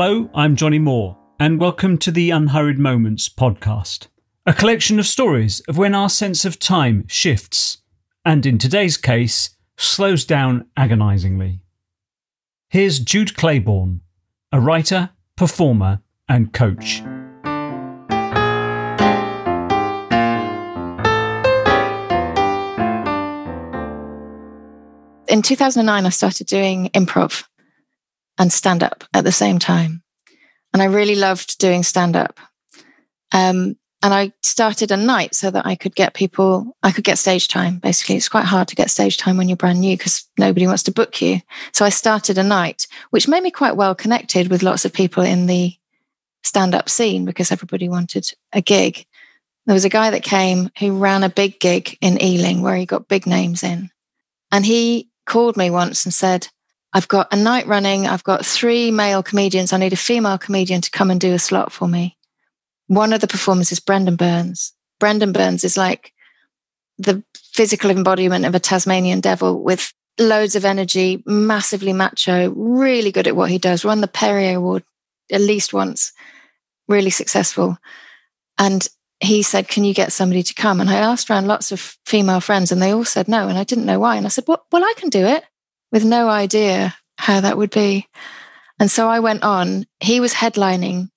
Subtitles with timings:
[0.00, 4.06] Hello, I'm Johnnie Moore, and welcome to the Unhurried Moments podcast,
[4.46, 7.78] a collection of stories of when our sense of time shifts,
[8.24, 11.62] and in today's case, slows down agonisingly.
[12.68, 14.02] Here's Jude Claiborne,
[14.52, 17.00] a writer, performer, and coach.
[25.26, 27.48] In 2009, I started doing improv
[28.38, 30.02] and stand up at the same time.
[30.72, 32.38] And I really loved doing stand up.
[33.32, 37.18] Um, and I started a night so that I could get people, I could get
[37.18, 37.78] stage time.
[37.78, 40.84] Basically, it's quite hard to get stage time when you're brand new because nobody wants
[40.84, 41.40] to book you.
[41.72, 45.24] So I started a night, which made me quite well connected with lots of people
[45.24, 45.74] in the
[46.44, 49.04] stand up scene because everybody wanted a gig.
[49.66, 52.86] There was a guy that came who ran a big gig in Ealing where he
[52.86, 53.90] got big names in.
[54.52, 56.48] And he called me once and said,
[56.92, 58.06] I've got a night running.
[58.06, 59.72] I've got three male comedians.
[59.72, 62.16] I need a female comedian to come and do a slot for me.
[62.86, 64.72] One of the performers is Brendon Burns.
[64.98, 66.12] Brendon Burns is like
[66.96, 67.22] the
[67.52, 73.36] physical embodiment of a Tasmanian devil with loads of energy, massively macho, really good at
[73.36, 74.82] what he does, won the Perrier Award
[75.30, 76.12] at least once,
[76.88, 77.76] really successful.
[78.56, 78.88] And
[79.20, 80.80] he said, Can you get somebody to come?
[80.80, 83.48] And I asked around lots of female friends and they all said no.
[83.48, 84.16] And I didn't know why.
[84.16, 85.44] And I said, Well, well I can do it
[85.92, 88.06] with no idea how that would be.
[88.78, 89.86] And so I went on.
[90.00, 91.10] He was headlining,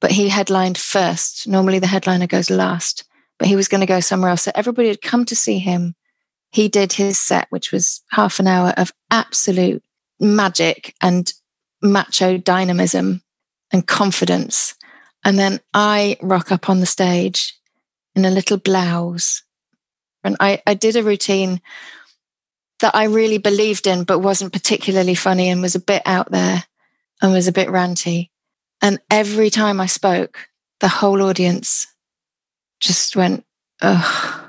[0.00, 1.46] but he headlined first.
[1.46, 3.04] Normally the headliner goes last,
[3.38, 4.42] but he was going to go somewhere else.
[4.42, 5.94] So everybody had come to see him.
[6.50, 9.82] He did his set, which was half an hour of absolute
[10.18, 11.32] magic and
[11.82, 13.22] macho dynamism
[13.72, 14.74] and confidence.
[15.24, 17.54] And then I rock up on the stage
[18.14, 19.42] in a little blouse.
[20.24, 21.60] And I, I did a routine
[22.80, 26.64] that I really believed in, but wasn't particularly funny and was a bit out there
[27.22, 28.30] and was a bit ranty.
[28.82, 30.48] And every time I spoke,
[30.80, 31.86] the whole audience
[32.80, 33.44] just went,
[33.80, 34.42] ugh.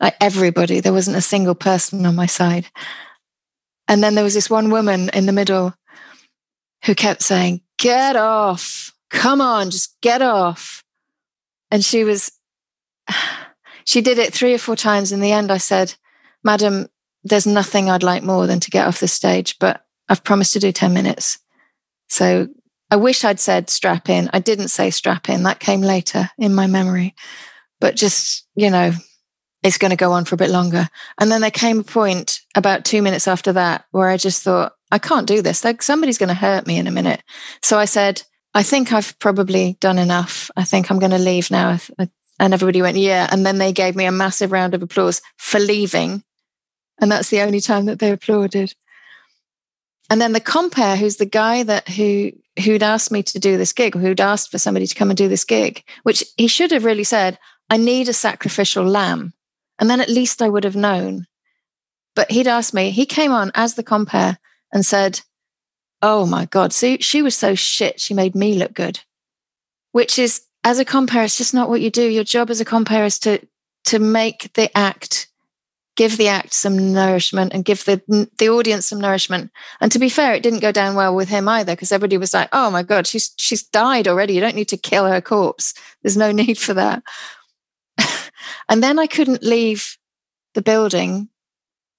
[0.00, 2.66] Like everybody, there wasn't a single person on my side.
[3.88, 5.74] And then there was this one woman in the middle
[6.84, 8.92] who kept saying, Get off.
[9.10, 10.82] Come on, just get off.
[11.70, 12.32] And she was,
[13.84, 15.12] she did it three or four times.
[15.12, 15.94] In the end, I said,
[16.42, 16.88] Madam,
[17.24, 20.60] there's nothing I'd like more than to get off the stage, but I've promised to
[20.60, 21.38] do 10 minutes.
[22.08, 22.48] So
[22.90, 24.30] I wish I'd said strap in.
[24.32, 25.42] I didn't say strap in.
[25.42, 27.14] That came later in my memory.
[27.80, 28.92] But just, you know,
[29.62, 30.88] it's going to go on for a bit longer.
[31.18, 34.74] And then there came a point about two minutes after that where I just thought,
[34.92, 35.64] I can't do this.
[35.64, 37.22] Like somebody's going to hurt me in a minute.
[37.62, 40.50] So I said, I think I've probably done enough.
[40.56, 41.78] I think I'm going to leave now.
[42.38, 43.26] And everybody went, yeah.
[43.32, 46.22] And then they gave me a massive round of applause for leaving
[47.00, 48.74] and that's the only time that they applauded.
[50.10, 52.32] And then the compere, who's the guy that who
[52.62, 55.28] who'd asked me to do this gig, who'd asked for somebody to come and do
[55.28, 57.38] this gig, which he should have really said,
[57.68, 59.32] I need a sacrificial lamb.
[59.80, 61.26] And then at least I would have known.
[62.14, 64.38] But he'd asked me, he came on as the compere
[64.72, 65.20] and said,
[66.00, 69.00] Oh my God, see, she was so shit, she made me look good.
[69.92, 72.06] Which is, as a compere, it's just not what you do.
[72.06, 73.40] Your job as a compere is to
[73.86, 75.28] to make the act
[75.96, 79.50] give the act some nourishment and give the the audience some nourishment.
[79.80, 82.34] And to be fair, it didn't go down well with him either because everybody was
[82.34, 84.34] like, "Oh my god, she's she's died already.
[84.34, 85.74] You don't need to kill her corpse.
[86.02, 87.02] There's no need for that."
[88.68, 89.96] and then I couldn't leave
[90.54, 91.28] the building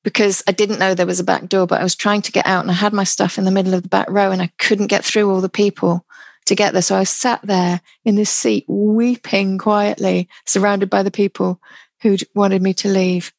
[0.04, 2.46] because I didn't know there was a back door, but I was trying to get
[2.46, 4.52] out and I had my stuff in the middle of the back row and I
[4.60, 6.06] couldn't get through all the people
[6.46, 6.84] to get there.
[6.84, 11.60] So I sat there in this seat weeping quietly, surrounded by the people
[12.02, 13.34] who wanted me to leave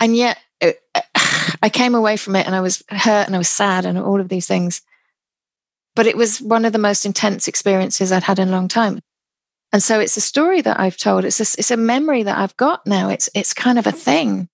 [0.00, 0.80] and yet it,
[1.62, 4.20] I came away from it and I was hurt and I was sad and all
[4.20, 4.82] of these things.
[5.94, 9.00] But it was one of the most intense experiences I'd had in a long time.
[9.72, 11.24] And so it's a story that I've told.
[11.24, 13.08] It's a, it's a memory that I've got now.
[13.08, 14.48] It's it's kind of a thing.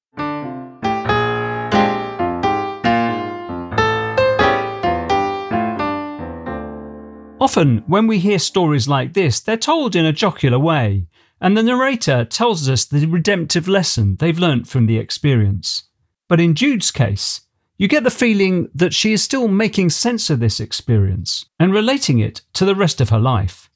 [7.40, 11.08] Often, when we hear stories like this, they're told in a jocular way
[11.42, 15.82] and the narrator tells us the redemptive lesson they've learnt from the experience.
[16.28, 17.40] But in Jude's case,
[17.76, 22.20] you get the feeling that she is still making sense of this experience and relating
[22.20, 23.68] it to the rest of her life.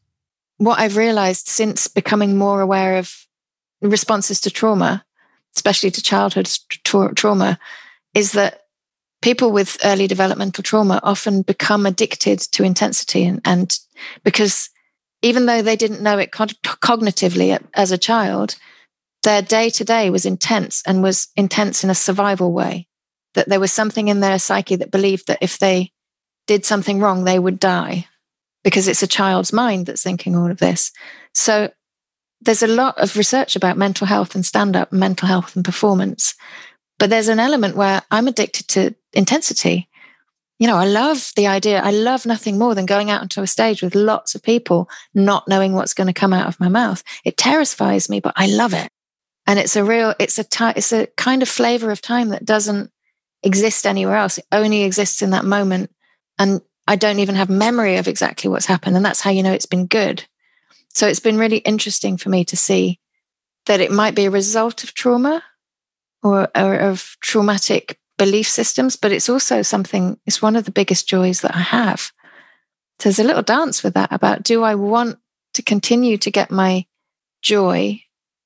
[0.58, 3.12] What I've realized since becoming more aware of
[3.82, 5.04] responses to trauma,
[5.56, 6.48] especially to childhood
[6.84, 7.58] tra- trauma,
[8.14, 8.62] is that
[9.22, 13.80] people with early developmental trauma often become addicted to intensity and, and
[14.22, 14.70] because
[15.26, 18.56] even though they didn't know it cognitively as a child,
[19.22, 22.86] their day to day was intense and was intense in a survival way.
[23.34, 25.90] That there was something in their psyche that believed that if they
[26.46, 28.06] did something wrong, they would die.
[28.66, 30.90] because it's a child's mind that's thinking all of this.
[31.32, 31.70] So
[32.40, 36.34] there's a lot of research about mental health and stand up, mental health and performance.
[36.98, 39.88] But there's an element where I'm addicted to intensity.
[40.58, 41.82] You know, I love the idea.
[41.82, 45.46] I love nothing more than going out onto a stage with lots of people, not
[45.46, 47.02] knowing what's going to come out of my mouth.
[47.24, 48.90] It terrifies me, but I love it.
[49.46, 52.90] And it's a real, it's a, it's a kind of flavor of time that doesn't
[53.42, 54.38] exist anywhere else.
[54.38, 55.90] It only exists in that moment.
[56.38, 58.96] And I don't even have memory of exactly what's happened.
[58.96, 60.24] And that's how you know it's been good.
[60.94, 62.98] So it's been really interesting for me to see
[63.66, 65.42] that it might be a result of trauma
[66.22, 71.08] or, or of traumatic belief systems, but it's also something, it's one of the biggest
[71.08, 72.12] joys that I have.
[72.98, 75.18] So there's a little dance with that about do I want
[75.54, 76.86] to continue to get my
[77.42, 78.02] joy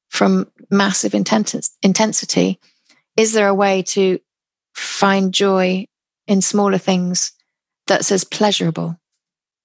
[0.09, 2.59] from massive intensity?
[3.17, 4.19] Is there a way to
[4.75, 5.87] find joy
[6.27, 7.33] in smaller things
[7.87, 8.97] that's as pleasurable?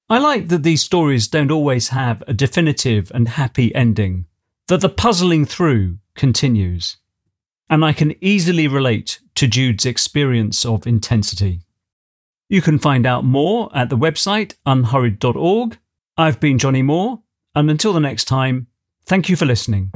[0.07, 4.25] I like that these stories don't always have a definitive and happy ending,
[4.67, 6.97] that the puzzling through continues.
[7.69, 11.62] And I can easily relate to Jude's experience of intensity.
[12.47, 15.77] You can find out more at the website unhurried.org.
[16.17, 17.21] I've been Johnnie Moore,
[17.56, 18.67] and until the next time,
[19.06, 19.91] thank you for listening.